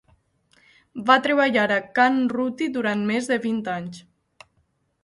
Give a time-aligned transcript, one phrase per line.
[1.09, 4.07] Va treballar a Can Ruti durant més de vint anys.